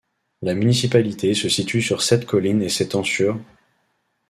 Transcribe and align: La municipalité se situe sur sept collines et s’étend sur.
La 0.41 0.55
municipalité 0.55 1.35
se 1.35 1.47
situe 1.47 1.83
sur 1.83 2.01
sept 2.01 2.25
collines 2.25 2.63
et 2.63 2.69
s’étend 2.69 3.03
sur. 3.03 3.37